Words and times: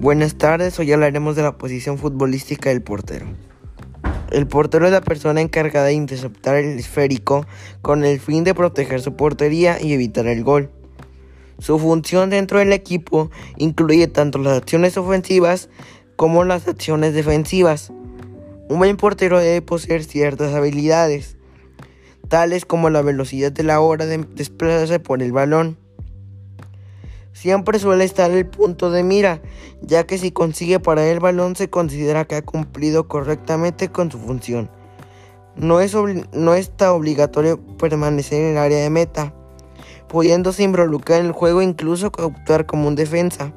Buenas 0.00 0.36
tardes, 0.36 0.78
hoy 0.78 0.90
hablaremos 0.92 1.36
de 1.36 1.42
la 1.42 1.58
posición 1.58 1.98
futbolística 1.98 2.70
del 2.70 2.80
portero. 2.80 3.26
El 4.30 4.46
portero 4.46 4.86
es 4.86 4.92
la 4.92 5.02
persona 5.02 5.42
encargada 5.42 5.88
de 5.88 5.92
interceptar 5.92 6.56
el 6.56 6.78
esférico 6.78 7.44
con 7.82 8.06
el 8.06 8.18
fin 8.18 8.42
de 8.42 8.54
proteger 8.54 9.02
su 9.02 9.14
portería 9.14 9.76
y 9.78 9.92
evitar 9.92 10.26
el 10.26 10.42
gol. 10.42 10.70
Su 11.58 11.78
función 11.78 12.30
dentro 12.30 12.60
del 12.60 12.72
equipo 12.72 13.30
incluye 13.58 14.08
tanto 14.08 14.38
las 14.38 14.56
acciones 14.56 14.96
ofensivas 14.96 15.68
como 16.16 16.44
las 16.44 16.66
acciones 16.66 17.12
defensivas. 17.12 17.92
Un 18.70 18.78
buen 18.78 18.96
portero 18.96 19.38
debe 19.38 19.60
poseer 19.60 20.02
ciertas 20.02 20.54
habilidades, 20.54 21.36
tales 22.28 22.64
como 22.64 22.88
la 22.88 23.02
velocidad 23.02 23.52
de 23.52 23.64
la 23.64 23.80
hora 23.80 24.06
de 24.06 24.16
desplazarse 24.34 24.98
por 24.98 25.22
el 25.22 25.32
balón, 25.32 25.76
siempre 27.32 27.78
suele 27.78 28.04
estar 28.04 28.30
el 28.30 28.46
punto 28.46 28.90
de 28.90 29.02
mira, 29.02 29.40
ya 29.80 30.04
que 30.04 30.18
si 30.18 30.30
consigue 30.30 30.80
parar 30.80 31.06
el 31.06 31.20
balón 31.20 31.56
se 31.56 31.70
considera 31.70 32.24
que 32.24 32.36
ha 32.36 32.42
cumplido 32.42 33.08
correctamente 33.08 33.90
con 33.90 34.10
su 34.10 34.18
función. 34.18 34.70
No, 35.56 35.80
es 35.80 35.94
no 36.32 36.54
está 36.54 36.92
obligatorio 36.92 37.60
permanecer 37.76 38.40
en 38.40 38.52
el 38.52 38.58
área 38.58 38.78
de 38.78 38.90
meta, 38.90 39.34
pudiéndose 40.08 40.62
involucrar 40.62 41.20
en 41.20 41.26
el 41.26 41.32
juego 41.32 41.62
incluso 41.62 42.06
actuar 42.06 42.66
como 42.66 42.88
un 42.88 42.94
defensa. 42.94 43.52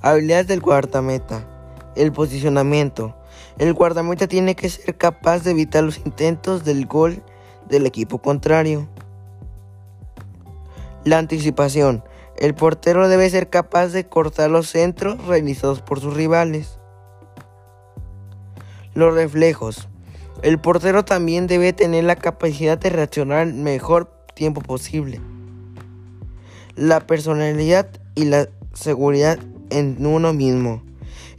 Habilidades 0.00 0.46
del 0.46 0.60
guardameta. 0.60 1.44
El 1.96 2.12
posicionamiento. 2.12 3.16
El 3.58 3.74
guardameta 3.74 4.28
tiene 4.28 4.54
que 4.54 4.68
ser 4.68 4.96
capaz 4.96 5.42
de 5.42 5.50
evitar 5.50 5.82
los 5.82 5.98
intentos 5.98 6.64
del 6.64 6.86
gol 6.86 7.22
del 7.68 7.86
equipo 7.86 8.18
contrario. 8.18 8.88
La 11.08 11.16
anticipación. 11.16 12.04
El 12.36 12.54
portero 12.54 13.08
debe 13.08 13.30
ser 13.30 13.48
capaz 13.48 13.88
de 13.88 14.06
cortar 14.06 14.50
los 14.50 14.68
centros 14.68 15.16
realizados 15.24 15.80
por 15.80 16.00
sus 16.00 16.12
rivales. 16.12 16.78
Los 18.92 19.14
reflejos. 19.14 19.88
El 20.42 20.60
portero 20.60 21.06
también 21.06 21.46
debe 21.46 21.72
tener 21.72 22.04
la 22.04 22.16
capacidad 22.16 22.76
de 22.76 22.90
reaccionar 22.90 23.46
el 23.46 23.54
mejor 23.54 24.12
tiempo 24.34 24.60
posible. 24.60 25.18
La 26.76 27.00
personalidad 27.06 27.88
y 28.14 28.26
la 28.26 28.50
seguridad 28.74 29.38
en 29.70 30.04
uno 30.04 30.34
mismo. 30.34 30.82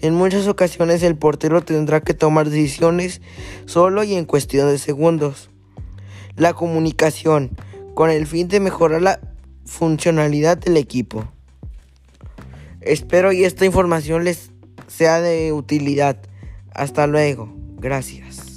En 0.01 0.15
muchas 0.15 0.47
ocasiones 0.47 1.03
el 1.03 1.15
portero 1.15 1.61
tendrá 1.61 2.01
que 2.01 2.15
tomar 2.15 2.49
decisiones 2.49 3.21
solo 3.67 4.03
y 4.03 4.15
en 4.15 4.25
cuestión 4.25 4.67
de 4.67 4.79
segundos. 4.79 5.51
La 6.37 6.55
comunicación, 6.55 7.51
con 7.93 8.09
el 8.09 8.25
fin 8.25 8.47
de 8.47 8.59
mejorar 8.59 9.03
la 9.03 9.28
funcionalidad 9.69 10.57
del 10.57 10.75
equipo. 10.77 11.25
Espero 12.81 13.31
y 13.31 13.45
esta 13.45 13.65
información 13.65 14.25
les 14.25 14.51
sea 14.87 15.21
de 15.21 15.53
utilidad. 15.53 16.17
Hasta 16.73 17.07
luego. 17.07 17.53
Gracias. 17.77 18.48